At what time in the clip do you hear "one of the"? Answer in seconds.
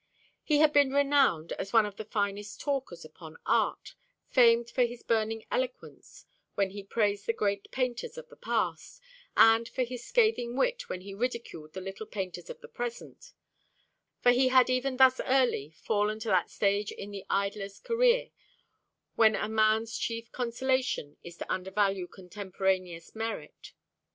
1.73-2.05